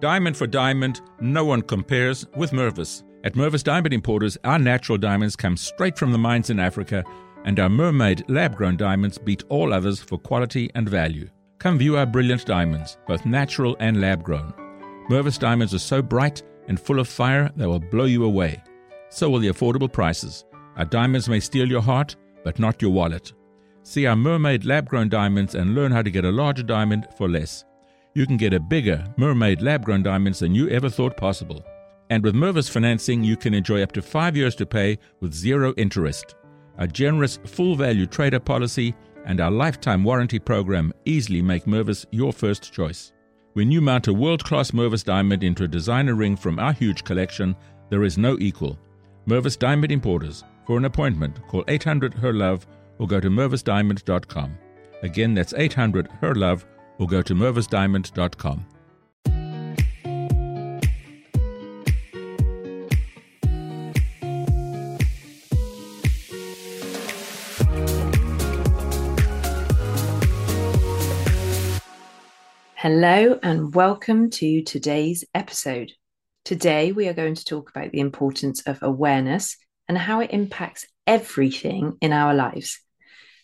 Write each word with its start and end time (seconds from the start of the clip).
Diamond 0.00 0.36
for 0.36 0.46
diamond, 0.46 1.00
no 1.20 1.44
one 1.44 1.62
compares 1.62 2.26
with 2.36 2.52
Mervis. 2.52 3.02
At 3.22 3.34
Mervis 3.34 3.62
Diamond 3.62 3.92
Importers, 3.92 4.38
our 4.44 4.58
natural 4.58 4.96
diamonds 4.96 5.36
come 5.36 5.56
straight 5.56 5.98
from 5.98 6.12
the 6.12 6.18
mines 6.18 6.48
in 6.48 6.58
Africa, 6.58 7.04
and 7.44 7.60
our 7.60 7.68
mermaid 7.68 8.24
lab 8.28 8.56
grown 8.56 8.76
diamonds 8.76 9.18
beat 9.18 9.44
all 9.48 9.72
others 9.72 10.00
for 10.00 10.18
quality 10.18 10.70
and 10.74 10.88
value. 10.88 11.28
Come 11.58 11.76
view 11.76 11.98
our 11.98 12.06
brilliant 12.06 12.46
diamonds, 12.46 12.96
both 13.06 13.26
natural 13.26 13.76
and 13.80 14.00
lab 14.00 14.22
grown. 14.22 14.54
Mervis 15.10 15.38
diamonds 15.38 15.74
are 15.74 15.78
so 15.78 16.00
bright 16.00 16.42
and 16.68 16.80
full 16.80 17.00
of 17.00 17.08
fire 17.08 17.50
they 17.56 17.66
will 17.66 17.80
blow 17.80 18.04
you 18.04 18.24
away. 18.24 18.62
So 19.10 19.28
will 19.28 19.40
the 19.40 19.48
affordable 19.48 19.92
prices. 19.92 20.44
Our 20.76 20.84
diamonds 20.84 21.28
may 21.28 21.40
steal 21.40 21.68
your 21.68 21.82
heart, 21.82 22.16
but 22.44 22.58
not 22.58 22.80
your 22.80 22.92
wallet. 22.92 23.32
See 23.82 24.06
our 24.06 24.16
mermaid 24.16 24.64
lab 24.64 24.88
grown 24.88 25.08
diamonds 25.08 25.54
and 25.54 25.74
learn 25.74 25.92
how 25.92 26.02
to 26.02 26.10
get 26.10 26.24
a 26.24 26.30
larger 26.30 26.62
diamond 26.62 27.08
for 27.18 27.28
less. 27.28 27.64
You 28.12 28.26
can 28.26 28.36
get 28.36 28.52
a 28.52 28.58
bigger 28.58 29.04
mermaid 29.16 29.62
lab 29.62 29.84
grown 29.84 30.02
diamonds 30.02 30.40
than 30.40 30.54
you 30.54 30.68
ever 30.68 30.90
thought 30.90 31.16
possible. 31.16 31.64
And 32.10 32.24
with 32.24 32.34
Mervis 32.34 32.68
financing, 32.68 33.22
you 33.22 33.36
can 33.36 33.54
enjoy 33.54 33.82
up 33.82 33.92
to 33.92 34.02
five 34.02 34.36
years 34.36 34.56
to 34.56 34.66
pay 34.66 34.98
with 35.20 35.32
zero 35.32 35.72
interest. 35.76 36.34
A 36.78 36.88
generous 36.88 37.38
full 37.44 37.76
value 37.76 38.06
trader 38.06 38.40
policy 38.40 38.96
and 39.26 39.40
our 39.40 39.50
lifetime 39.50 40.02
warranty 40.02 40.40
program 40.40 40.92
easily 41.04 41.40
make 41.40 41.66
Mervis 41.66 42.04
your 42.10 42.32
first 42.32 42.72
choice. 42.72 43.12
When 43.52 43.70
you 43.70 43.80
mount 43.80 44.08
a 44.08 44.12
world 44.12 44.42
class 44.42 44.72
Mervis 44.72 45.04
diamond 45.04 45.44
into 45.44 45.62
a 45.62 45.68
designer 45.68 46.14
ring 46.14 46.36
from 46.36 46.58
our 46.58 46.72
huge 46.72 47.04
collection, 47.04 47.54
there 47.90 48.02
is 48.02 48.18
no 48.18 48.36
equal. 48.40 48.76
Mervis 49.28 49.58
Diamond 49.58 49.92
Importers. 49.92 50.42
For 50.66 50.78
an 50.78 50.84
appointment, 50.84 51.46
call 51.46 51.64
800 51.68 52.14
HER 52.14 52.32
LOVE 52.32 52.66
or 52.98 53.06
go 53.06 53.20
to 53.20 53.28
mervisdiamond.com. 53.28 54.58
Again, 55.02 55.34
that's 55.34 55.54
800 55.54 56.08
HER 56.20 56.34
LOVE 56.34 56.66
or 57.00 57.08
go 57.08 57.22
to 57.22 57.34
mervisdiamond.com. 57.34 58.66
Hello, 72.76 73.38
and 73.42 73.74
welcome 73.74 74.30
to 74.30 74.62
today's 74.62 75.24
episode. 75.34 75.92
Today, 76.44 76.92
we 76.92 77.08
are 77.08 77.12
going 77.12 77.34
to 77.34 77.44
talk 77.44 77.68
about 77.68 77.92
the 77.92 78.00
importance 78.00 78.62
of 78.62 78.78
awareness 78.82 79.56
and 79.86 79.98
how 79.98 80.20
it 80.20 80.30
impacts 80.32 80.86
everything 81.06 81.98
in 82.00 82.12
our 82.12 82.32
lives. 82.32 82.80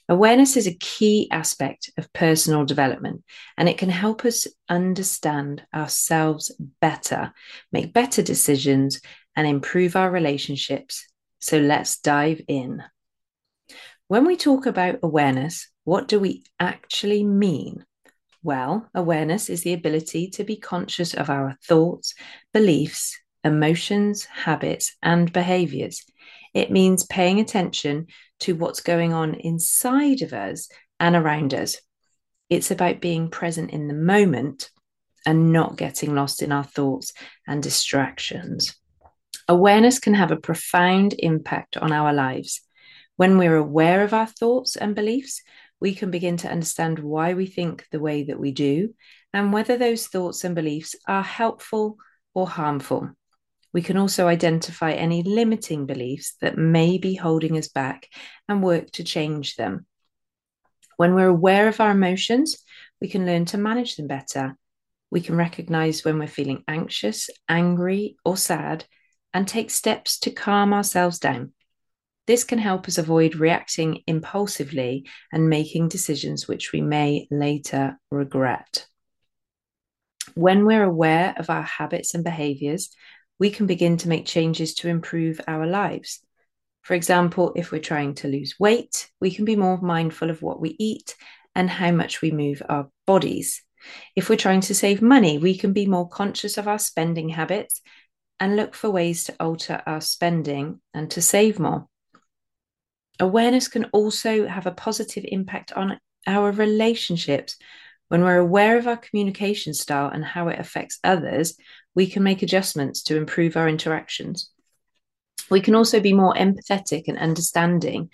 Awareness 0.09 0.57
is 0.57 0.69
a 0.69 0.75
key 0.75 1.29
aspect 1.33 1.91
of 1.99 2.13
personal 2.13 2.65
development, 2.65 3.25
and 3.57 3.69
it 3.69 3.77
can 3.77 3.91
help 3.91 4.25
us 4.25 4.47
understand 4.69 5.67
ourselves 5.75 6.55
better, 6.81 7.33
make 7.73 7.93
better 7.93 8.23
decisions, 8.23 9.01
and 9.35 9.49
improve 9.49 9.97
our 9.97 10.11
relationships. 10.11 11.07
So 11.41 11.59
let's 11.59 11.99
dive 11.99 12.41
in. 12.47 12.85
When 14.07 14.25
we 14.25 14.37
talk 14.37 14.67
about 14.67 15.01
awareness, 15.03 15.69
what 15.83 16.07
do 16.07 16.21
we 16.21 16.45
actually 16.61 17.25
mean? 17.25 17.85
Well, 18.45 18.89
awareness 18.95 19.51
is 19.51 19.63
the 19.63 19.73
ability 19.73 20.31
to 20.31 20.45
be 20.45 20.57
conscious 20.57 21.15
of 21.15 21.31
our 21.31 21.57
thoughts, 21.65 22.15
beliefs, 22.53 23.19
emotions, 23.43 24.25
habits, 24.25 24.97
and 25.03 25.33
behaviors. 25.33 26.05
It 26.57 26.71
means 26.71 27.05
paying 27.05 27.39
attention 27.39 28.07
to 28.41 28.55
what's 28.55 28.81
going 28.81 29.13
on 29.13 29.35
inside 29.35 30.23
of 30.23 30.33
us 30.33 30.71
and 30.99 31.15
around 31.15 31.53
us. 31.53 31.77
It's 32.49 32.71
about 32.71 33.03
being 33.03 33.29
present 33.29 33.73
in 33.73 33.89
the 33.89 33.95
moment 33.95 34.71
and 35.27 35.53
not 35.53 35.77
getting 35.77 36.15
lost 36.15 36.41
in 36.41 36.53
our 36.53 36.65
thoughts 36.65 37.13
and 37.47 37.63
distractions. 37.63 38.75
Awareness 39.47 39.99
can 39.99 40.15
have 40.15 40.31
a 40.31 40.39
profound 40.39 41.15
impact 41.19 41.77
on 41.77 41.93
our 41.93 42.15
lives. 42.15 42.63
When 43.17 43.37
we're 43.37 43.57
aware 43.57 44.03
of 44.03 44.15
our 44.15 44.27
thoughts 44.27 44.77
and 44.77 44.95
beliefs, 44.95 45.43
we 45.79 45.95
can 45.95 46.11
begin 46.11 46.39
to 46.39 46.51
understand 46.51 46.99
why 46.99 47.35
we 47.35 47.45
think 47.45 47.85
the 47.93 48.01
way 48.01 48.23
that 48.23 48.41
we 48.41 48.53
do 48.53 48.95
and 49.35 49.53
whether 49.53 49.77
those 49.77 50.07
thoughts 50.07 50.43
and 50.43 50.55
beliefs 50.55 50.97
are 51.07 51.23
helpful 51.23 51.99
or 52.33 52.49
harmful. 52.49 53.11
We 53.77 53.83
can 53.83 53.99
also 53.99 54.27
identify 54.27 54.93
any 54.93 55.23
limiting 55.23 55.85
beliefs 55.85 56.37
that 56.41 56.57
may 56.57 56.97
be 56.97 57.15
holding 57.15 57.59
us 57.59 57.69
back 57.69 58.09
and 58.49 58.63
work 58.63 58.91
to 58.93 59.05
change 59.05 59.57
them. 59.57 59.85
When 60.97 61.15
we're 61.15 61.29
aware 61.29 61.69
of 61.69 61.79
our 61.79 61.91
emotions, 61.91 62.57
we 63.03 63.09
can 63.09 63.27
learn 63.27 63.45
to 63.45 63.59
manage 63.59 63.97
them 63.97 64.07
better. 64.07 64.57
We 65.11 65.21
can 65.21 65.37
recognize 65.37 66.07
when 66.07 66.19
we're 66.19 66.27
feeling 66.27 66.65
anxious, 66.67 67.29
angry, 67.51 68.17
or 68.25 68.39
sad 68.39 68.87
and 69.35 69.47
take 69.47 69.71
steps 69.71 70.21
to 70.21 70.31
calm 70.31 70.73
ourselves 70.73 71.19
down. 71.19 71.53
This 72.27 72.45
can 72.45 72.59
help 72.59 72.89
us 72.89 72.97
avoid 72.97 73.35
reacting 73.35 74.01
impulsively 74.07 75.07
and 75.31 75.51
making 75.51 75.89
decisions 75.89 76.49
which 76.49 76.73
we 76.73 76.81
may 76.81 77.29
later 77.31 77.99
regret. 78.11 78.87
When 80.35 80.65
we're 80.65 80.83
aware 80.83 81.35
of 81.37 81.51
our 81.51 81.63
habits 81.63 82.15
and 82.15 82.25
behaviors, 82.25 82.91
we 83.39 83.51
can 83.51 83.67
begin 83.67 83.97
to 83.99 84.09
make 84.09 84.27
changes 84.27 84.75
to 84.75 84.89
improve 84.89 85.41
our 85.47 85.67
lives. 85.67 86.21
For 86.83 86.95
example, 86.95 87.53
if 87.57 87.73
we're 87.73 87.81
trying 87.81 88.15
to 88.17 88.29
lose 88.29 88.55
weight, 88.59 89.11
we 89.21 89.31
can 89.31 89.45
be 89.45 89.57
more 89.57 89.81
mindful 89.81 90.31
of 90.31 90.43
what 90.43 90.61
we 90.61 90.77
eat 90.79 91.17
and 91.55 91.69
how 91.69 91.91
much 91.91 92.23
we 92.23 92.31
move 92.31 92.63
our 92.69 92.89
bodies. 93.07 93.63
If 94.15 94.29
we're 94.29 94.37
trying 94.37 94.61
to 94.63 94.75
save 94.75 95.03
money, 95.03 95.39
we 95.39 95.57
can 95.57 95.73
be 95.73 95.87
more 95.87 96.09
conscious 96.09 96.59
of 96.59 96.69
our 96.69 96.79
spending 96.79 97.31
habits 97.31 97.83
and 98.39 98.57
look 98.57 98.75
for 98.75 98.91
ways 98.91 99.25
to 99.25 99.35
alter 99.41 99.83
our 99.87 100.01
spending 100.01 100.81
and 100.95 101.11
to 101.11 101.23
save 101.23 101.59
more. 101.59 101.89
Awareness 103.19 103.69
can 103.69 103.87
also 103.87 104.47
have 104.47 104.67
a 104.67 104.73
positive 104.73 105.25
impact 105.27 105.73
on 105.73 105.99
our 106.27 106.53
relationships. 106.53 107.57
When 108.09 108.23
we're 108.23 108.39
aware 108.39 108.79
of 108.79 108.87
our 108.87 108.97
communication 108.97 109.75
style 109.75 110.09
and 110.09 110.25
how 110.25 110.49
it 110.49 110.61
affects 110.61 110.99
others, 111.03 111.57
we 111.95 112.07
can 112.07 112.23
make 112.23 112.43
adjustments 112.43 113.03
to 113.05 113.17
improve 113.17 113.57
our 113.57 113.69
interactions. 113.69 114.51
We 115.51 115.61
can 115.61 115.75
also 115.75 116.01
be 116.01 116.13
more 116.13 116.35
empathetic 116.35 117.05
and 117.09 117.19
understanding 117.19 118.11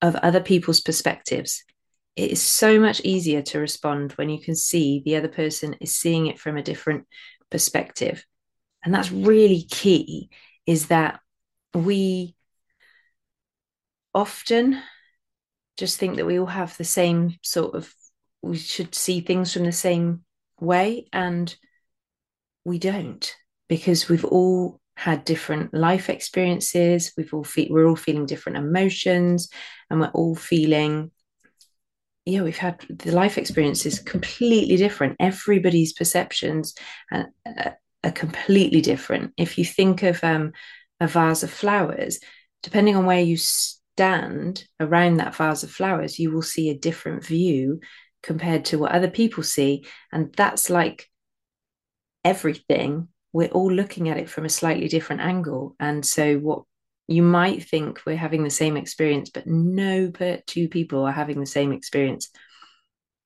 of 0.00 0.16
other 0.16 0.40
people's 0.40 0.80
perspectives. 0.80 1.64
It 2.16 2.30
is 2.32 2.42
so 2.42 2.80
much 2.80 3.00
easier 3.02 3.42
to 3.42 3.60
respond 3.60 4.12
when 4.12 4.28
you 4.28 4.40
can 4.40 4.54
see 4.54 5.02
the 5.04 5.16
other 5.16 5.28
person 5.28 5.74
is 5.80 5.96
seeing 5.96 6.26
it 6.26 6.38
from 6.38 6.56
a 6.56 6.62
different 6.62 7.06
perspective. 7.50 8.24
And 8.84 8.94
that's 8.94 9.10
really 9.10 9.62
key 9.62 10.30
is 10.66 10.88
that 10.88 11.20
we 11.74 12.34
often 14.14 14.80
just 15.76 15.98
think 15.98 16.16
that 16.16 16.26
we 16.26 16.38
all 16.38 16.46
have 16.46 16.76
the 16.76 16.84
same 16.84 17.36
sort 17.42 17.74
of 17.74 17.92
we 18.42 18.56
should 18.56 18.94
see 18.94 19.20
things 19.20 19.52
from 19.52 19.64
the 19.64 19.72
same 19.72 20.22
way 20.60 21.06
and 21.12 21.54
we 22.64 22.78
don't 22.78 23.34
because 23.68 24.08
we've 24.08 24.24
all 24.24 24.80
had 24.96 25.24
different 25.24 25.72
life 25.72 26.10
experiences. 26.10 27.12
We've 27.16 27.32
all 27.32 27.44
fe- 27.44 27.68
we're 27.70 27.86
all 27.86 27.96
feeling 27.96 28.26
different 28.26 28.58
emotions 28.58 29.48
and 29.90 30.00
we're 30.00 30.08
all 30.08 30.34
feeling 30.34 31.10
yeah 32.24 32.42
we've 32.42 32.58
had 32.58 32.84
the 32.90 33.12
life 33.12 33.38
experiences 33.38 34.00
completely 34.00 34.76
different. 34.76 35.16
Everybody's 35.20 35.92
perceptions 35.92 36.74
are, 37.12 37.28
are 38.04 38.12
completely 38.12 38.80
different. 38.80 39.32
If 39.36 39.56
you 39.56 39.64
think 39.64 40.02
of 40.02 40.22
um, 40.22 40.52
a 41.00 41.06
vase 41.06 41.42
of 41.42 41.50
flowers 41.50 42.18
depending 42.62 42.96
on 42.96 43.06
where 43.06 43.20
you 43.20 43.36
stand 43.36 44.64
around 44.80 45.18
that 45.18 45.34
vase 45.34 45.62
of 45.62 45.70
flowers, 45.70 46.18
you 46.18 46.30
will 46.30 46.42
see 46.42 46.70
a 46.70 46.78
different 46.78 47.24
view 47.24 47.80
compared 48.28 48.66
to 48.66 48.78
what 48.78 48.92
other 48.92 49.08
people 49.10 49.42
see. 49.42 49.86
And 50.12 50.32
that's 50.34 50.68
like 50.68 51.08
everything. 52.22 53.08
We're 53.32 53.48
all 53.48 53.72
looking 53.72 54.10
at 54.10 54.18
it 54.18 54.28
from 54.28 54.44
a 54.44 54.50
slightly 54.50 54.86
different 54.86 55.22
angle. 55.22 55.74
And 55.80 56.04
so, 56.04 56.36
what 56.36 56.64
you 57.06 57.22
might 57.22 57.64
think 57.64 58.02
we're 58.04 58.16
having 58.16 58.44
the 58.44 58.50
same 58.50 58.76
experience, 58.76 59.30
but 59.30 59.46
no 59.46 60.12
two 60.46 60.68
people 60.68 61.04
are 61.04 61.12
having 61.12 61.40
the 61.40 61.46
same 61.46 61.72
experience. 61.72 62.28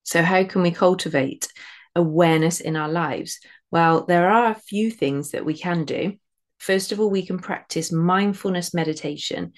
So, 0.04 0.22
how 0.22 0.44
can 0.44 0.62
we 0.62 0.70
cultivate 0.70 1.48
awareness 1.96 2.60
in 2.60 2.76
our 2.76 2.88
lives? 2.88 3.40
Well, 3.72 4.06
there 4.06 4.30
are 4.30 4.52
a 4.52 4.62
few 4.70 4.88
things 4.88 5.32
that 5.32 5.44
we 5.44 5.58
can 5.58 5.84
do. 5.84 6.14
First 6.60 6.92
of 6.92 7.00
all, 7.00 7.10
we 7.10 7.26
can 7.26 7.40
practice 7.40 7.90
mindfulness 7.90 8.72
meditation. 8.72 9.52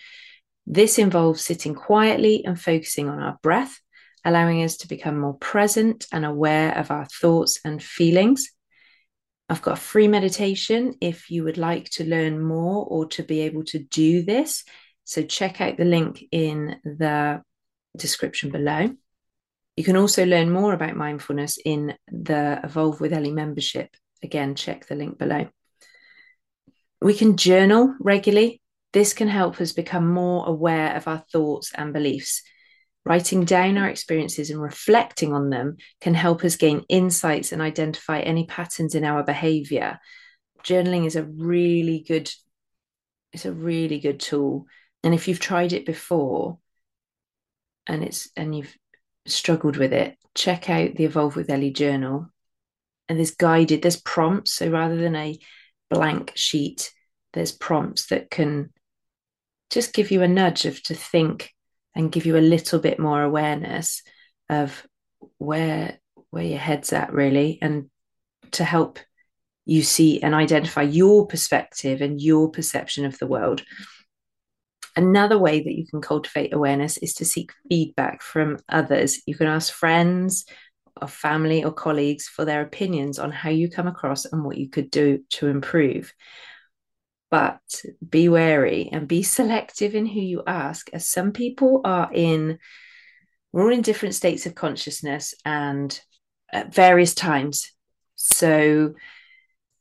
This 0.66 0.98
involves 0.98 1.42
sitting 1.42 1.74
quietly 1.74 2.46
and 2.46 2.58
focusing 2.58 3.10
on 3.10 3.20
our 3.20 3.38
breath, 3.42 3.78
allowing 4.24 4.62
us 4.62 4.76
to 4.78 4.88
become 4.88 5.18
more 5.18 5.34
present 5.34 6.06
and 6.12 6.24
aware 6.24 6.76
of 6.76 6.90
our 6.90 7.06
thoughts 7.06 7.60
and 7.64 7.82
feelings. 7.82 8.50
I've 9.48 9.62
got 9.62 9.78
a 9.78 9.80
free 9.80 10.08
meditation 10.08 10.94
if 11.00 11.30
you 11.30 11.44
would 11.44 11.58
like 11.58 11.90
to 11.90 12.04
learn 12.04 12.42
more 12.42 12.86
or 12.86 13.06
to 13.08 13.22
be 13.22 13.40
able 13.40 13.64
to 13.64 13.78
do 13.78 14.22
this. 14.22 14.64
So 15.04 15.22
check 15.22 15.60
out 15.60 15.76
the 15.76 15.84
link 15.84 16.24
in 16.32 16.76
the 16.84 17.42
description 17.96 18.50
below. 18.50 18.90
You 19.76 19.84
can 19.84 19.96
also 19.96 20.24
learn 20.24 20.50
more 20.50 20.72
about 20.72 20.96
mindfulness 20.96 21.58
in 21.62 21.94
the 22.08 22.60
Evolve 22.64 23.00
with 23.00 23.12
Ellie 23.12 23.32
membership 23.32 23.94
again, 24.24 24.56
check 24.56 24.86
the 24.86 24.96
link 24.96 25.18
below. 25.18 25.46
We 27.00 27.14
can 27.14 27.36
journal 27.36 27.94
regularly. 28.00 28.60
This 28.92 29.12
can 29.12 29.28
help 29.28 29.60
us 29.60 29.72
become 29.72 30.08
more 30.08 30.46
aware 30.48 30.96
of 30.96 31.06
our 31.06 31.22
thoughts 31.30 31.70
and 31.74 31.92
beliefs. 31.92 32.42
Writing 33.06 33.44
down 33.44 33.76
our 33.76 33.88
experiences 33.88 34.48
and 34.50 34.60
reflecting 34.60 35.34
on 35.34 35.50
them 35.50 35.76
can 36.00 36.14
help 36.14 36.42
us 36.42 36.56
gain 36.56 36.84
insights 36.88 37.52
and 37.52 37.60
identify 37.60 38.20
any 38.20 38.46
patterns 38.46 38.94
in 38.94 39.04
our 39.04 39.22
behavior. 39.22 39.98
Journaling 40.62 41.06
is 41.06 41.16
a 41.16 41.24
really 41.24 42.02
good 42.06 42.30
it's 43.34 43.44
a 43.44 43.52
really 43.52 43.98
good 43.98 44.20
tool. 44.20 44.66
And 45.02 45.12
if 45.12 45.26
you've 45.28 45.40
tried 45.40 45.72
it 45.72 45.84
before 45.84 46.58
and 47.86 48.02
it's 48.02 48.30
and 48.36 48.56
you've 48.56 48.74
struggled 49.26 49.76
with 49.76 49.92
it, 49.92 50.16
check 50.34 50.70
out 50.70 50.94
the 50.94 51.04
Evolve 51.04 51.36
with 51.36 51.50
Ellie 51.50 51.72
journal. 51.72 52.30
And 53.08 53.18
there's 53.18 53.34
guided, 53.34 53.82
there's 53.82 54.00
prompts. 54.00 54.54
So 54.54 54.70
rather 54.70 54.96
than 54.96 55.14
a 55.16 55.38
blank 55.90 56.32
sheet, 56.36 56.90
there's 57.34 57.52
prompts 57.52 58.06
that 58.06 58.30
can 58.30 58.70
just 59.68 59.92
give 59.92 60.10
you 60.10 60.22
a 60.22 60.28
nudge 60.28 60.64
of 60.64 60.82
to 60.84 60.94
think 60.94 61.52
and 61.94 62.12
give 62.12 62.26
you 62.26 62.36
a 62.36 62.38
little 62.38 62.78
bit 62.78 62.98
more 62.98 63.22
awareness 63.22 64.02
of 64.48 64.86
where 65.38 65.98
where 66.30 66.44
your 66.44 66.58
head's 66.58 66.92
at 66.92 67.12
really 67.12 67.58
and 67.62 67.88
to 68.50 68.64
help 68.64 68.98
you 69.66 69.82
see 69.82 70.20
and 70.20 70.34
identify 70.34 70.82
your 70.82 71.26
perspective 71.26 72.00
and 72.00 72.20
your 72.20 72.50
perception 72.50 73.04
of 73.04 73.18
the 73.18 73.26
world. 73.26 73.62
Another 74.96 75.38
way 75.38 75.62
that 75.62 75.72
you 75.72 75.86
can 75.86 76.00
cultivate 76.00 76.52
awareness 76.52 76.98
is 76.98 77.14
to 77.14 77.24
seek 77.24 77.52
feedback 77.68 78.22
from 78.22 78.58
others. 78.68 79.22
You 79.26 79.34
can 79.34 79.46
ask 79.46 79.72
friends 79.72 80.44
or 81.00 81.08
family 81.08 81.64
or 81.64 81.72
colleagues 81.72 82.28
for 82.28 82.44
their 82.44 82.60
opinions 82.60 83.18
on 83.18 83.32
how 83.32 83.50
you 83.50 83.68
come 83.68 83.86
across 83.86 84.24
and 84.24 84.44
what 84.44 84.58
you 84.58 84.68
could 84.68 84.90
do 84.90 85.20
to 85.30 85.48
improve 85.48 86.12
but 87.34 87.82
be 88.08 88.28
wary 88.28 88.88
and 88.92 89.08
be 89.08 89.24
selective 89.24 89.96
in 89.96 90.06
who 90.06 90.20
you 90.20 90.44
ask, 90.46 90.88
as 90.92 91.08
some 91.08 91.32
people 91.32 91.80
are 91.84 92.08
in, 92.14 92.60
we're 93.50 93.64
all 93.64 93.72
in 93.72 93.82
different 93.82 94.14
states 94.14 94.46
of 94.46 94.54
consciousness 94.54 95.34
and 95.44 96.00
at 96.52 96.72
various 96.72 97.12
times. 97.12 97.72
So 98.14 98.94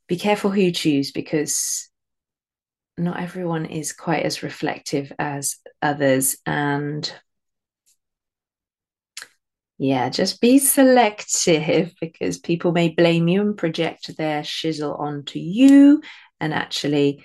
be 0.08 0.16
careful 0.16 0.50
who 0.50 0.62
you 0.62 0.72
choose 0.72 1.12
because 1.12 1.88
not 2.98 3.20
everyone 3.20 3.66
is 3.66 3.92
quite 3.92 4.24
as 4.24 4.42
reflective 4.42 5.12
as 5.20 5.58
others. 5.80 6.36
And 6.44 7.08
yeah, 9.78 10.08
just 10.08 10.40
be 10.40 10.58
selective 10.58 11.94
because 12.00 12.38
people 12.38 12.72
may 12.72 12.88
blame 12.88 13.28
you 13.28 13.42
and 13.42 13.56
project 13.56 14.16
their 14.16 14.42
shizzle 14.42 14.98
onto 14.98 15.38
you. 15.38 16.02
And 16.40 16.52
actually, 16.52 17.24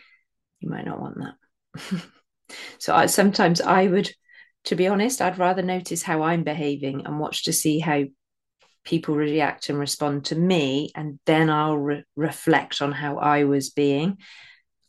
you 0.59 0.69
might 0.69 0.85
not 0.85 0.99
want 0.99 1.17
that. 1.17 2.01
so 2.79 2.95
I, 2.95 3.05
sometimes 3.05 3.61
I 3.61 3.87
would, 3.87 4.11
to 4.65 4.75
be 4.75 4.87
honest, 4.87 5.21
I'd 5.21 5.39
rather 5.39 5.61
notice 5.61 6.03
how 6.03 6.21
I'm 6.21 6.43
behaving 6.43 7.05
and 7.05 7.19
watch 7.19 7.45
to 7.45 7.53
see 7.53 7.79
how 7.79 8.03
people 8.83 9.15
react 9.15 9.69
and 9.69 9.77
respond 9.79 10.25
to 10.25 10.35
me, 10.35 10.91
and 10.95 11.19
then 11.25 11.49
I'll 11.49 11.77
re- 11.77 12.03
reflect 12.15 12.81
on 12.81 12.91
how 12.91 13.17
I 13.17 13.43
was 13.43 13.69
being. 13.69 14.17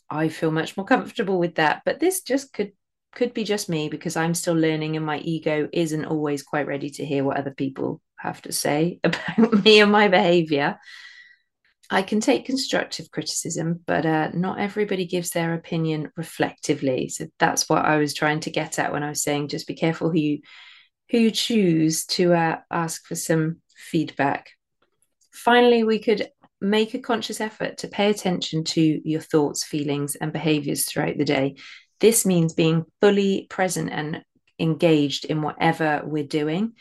I 0.08 0.28
feel 0.28 0.50
much 0.50 0.76
more 0.76 0.86
comfortable 0.86 1.38
with 1.38 1.56
that. 1.56 1.82
But 1.84 2.00
this 2.00 2.22
just 2.22 2.52
could 2.52 2.72
could 3.12 3.34
be 3.34 3.44
just 3.44 3.68
me 3.68 3.88
because 3.88 4.16
I'm 4.16 4.34
still 4.34 4.54
learning 4.54 4.96
and 4.96 5.04
my 5.04 5.18
ego 5.18 5.68
isn't 5.72 6.04
always 6.04 6.44
quite 6.44 6.68
ready 6.68 6.90
to 6.90 7.04
hear 7.04 7.24
what 7.24 7.38
other 7.38 7.50
people 7.50 8.00
have 8.18 8.40
to 8.42 8.52
say 8.52 9.00
about 9.04 9.64
me 9.64 9.80
and 9.80 9.90
my 9.90 10.08
behavior. 10.08 10.78
I 11.92 12.02
can 12.02 12.20
take 12.20 12.46
constructive 12.46 13.10
criticism, 13.10 13.80
but 13.84 14.06
uh, 14.06 14.30
not 14.32 14.60
everybody 14.60 15.06
gives 15.06 15.30
their 15.30 15.54
opinion 15.54 16.12
reflectively. 16.16 17.08
So 17.08 17.26
that's 17.40 17.68
what 17.68 17.84
I 17.84 17.96
was 17.96 18.14
trying 18.14 18.40
to 18.40 18.50
get 18.50 18.78
at 18.78 18.92
when 18.92 19.02
I 19.02 19.08
was 19.08 19.22
saying 19.22 19.48
just 19.48 19.66
be 19.66 19.74
careful 19.74 20.10
who 20.10 20.18
you 20.18 20.38
who 21.10 21.18
you 21.18 21.30
choose 21.32 22.06
to 22.06 22.32
uh, 22.32 22.58
ask 22.70 23.04
for 23.04 23.16
some 23.16 23.56
feedback. 23.74 24.50
Finally, 25.32 25.82
we 25.82 25.98
could 25.98 26.28
make 26.60 26.94
a 26.94 27.00
conscious 27.00 27.40
effort 27.40 27.78
to 27.78 27.88
pay 27.88 28.10
attention 28.10 28.62
to 28.62 29.00
your 29.04 29.20
thoughts, 29.20 29.64
feelings, 29.64 30.14
and 30.14 30.32
behaviors 30.32 30.84
throughout 30.84 31.18
the 31.18 31.24
day. 31.24 31.56
This 31.98 32.24
means 32.24 32.54
being 32.54 32.84
fully 33.00 33.48
present 33.50 33.90
and 33.90 34.22
engaged 34.60 35.24
in 35.24 35.42
whatever 35.42 36.02
we're 36.04 36.22
doing. 36.22 36.74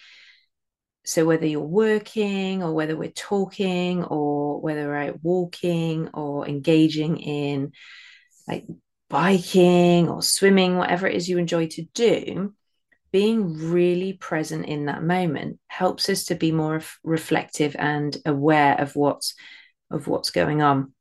So, 1.09 1.25
whether 1.25 1.47
you're 1.47 1.59
working 1.61 2.61
or 2.61 2.71
whether 2.71 2.95
we're 2.95 3.09
talking 3.09 4.03
or 4.03 4.61
whether 4.61 4.85
we're 4.85 5.09
out 5.09 5.23
walking 5.23 6.09
or 6.13 6.47
engaging 6.47 7.17
in 7.17 7.71
like 8.47 8.67
biking 9.09 10.07
or 10.07 10.21
swimming, 10.21 10.77
whatever 10.77 11.07
it 11.07 11.15
is 11.15 11.27
you 11.27 11.39
enjoy 11.39 11.65
to 11.69 11.81
do, 11.95 12.53
being 13.11 13.71
really 13.71 14.13
present 14.13 14.67
in 14.67 14.85
that 14.85 15.01
moment 15.01 15.57
helps 15.65 16.09
us 16.09 16.25
to 16.25 16.35
be 16.35 16.51
more 16.51 16.79
reflective 17.03 17.75
and 17.79 18.15
aware 18.23 18.79
of 18.79 18.95
what's 18.95 19.33
of 19.89 20.05
what's 20.05 20.29
going 20.29 20.61
on. 20.61 20.93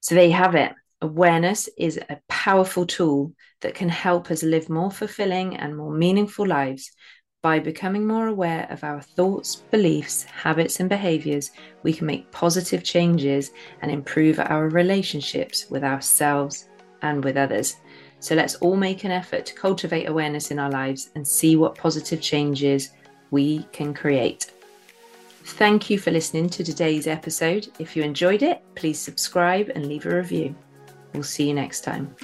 So 0.00 0.14
there 0.14 0.24
you 0.24 0.32
have 0.32 0.54
it. 0.54 0.72
Awareness 1.02 1.68
is 1.76 1.98
a 1.98 2.18
powerful 2.30 2.86
tool 2.86 3.34
that 3.60 3.74
can 3.74 3.90
help 3.90 4.30
us 4.30 4.42
live 4.42 4.70
more 4.70 4.90
fulfilling 4.90 5.54
and 5.58 5.76
more 5.76 5.92
meaningful 5.92 6.46
lives 6.46 6.92
by 7.42 7.58
becoming 7.58 8.06
more 8.06 8.28
aware 8.28 8.68
of 8.70 8.84
our 8.84 9.02
thoughts, 9.02 9.56
beliefs, 9.56 10.22
habits, 10.22 10.78
and 10.78 10.88
behaviors, 10.88 11.50
we 11.82 11.92
can 11.92 12.06
make 12.06 12.30
positive 12.30 12.84
changes 12.84 13.50
and 13.82 13.90
improve 13.90 14.38
our 14.38 14.68
relationships 14.68 15.68
with 15.68 15.82
ourselves 15.82 16.68
and 17.02 17.24
with 17.24 17.36
others. 17.36 17.76
So 18.20 18.36
let's 18.36 18.54
all 18.56 18.76
make 18.76 19.02
an 19.02 19.10
effort 19.10 19.44
to 19.46 19.54
cultivate 19.54 20.08
awareness 20.08 20.52
in 20.52 20.60
our 20.60 20.70
lives 20.70 21.10
and 21.16 21.26
see 21.26 21.56
what 21.56 21.74
positive 21.74 22.20
changes 22.20 22.90
we 23.32 23.64
can 23.72 23.92
create. 23.92 24.52
Thank 25.44 25.90
you 25.90 25.98
for 25.98 26.12
listening 26.12 26.48
to 26.50 26.62
today's 26.62 27.08
episode. 27.08 27.66
If 27.80 27.96
you 27.96 28.04
enjoyed 28.04 28.42
it, 28.42 28.62
please 28.76 29.00
subscribe 29.00 29.70
and 29.74 29.86
leave 29.86 30.06
a 30.06 30.14
review. 30.14 30.54
We'll 31.12 31.24
see 31.24 31.48
you 31.48 31.54
next 31.54 31.80
time. 31.80 32.14